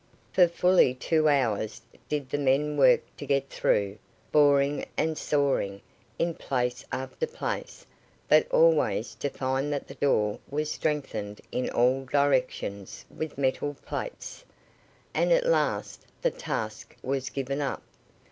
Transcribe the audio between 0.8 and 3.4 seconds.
two hours did the men work to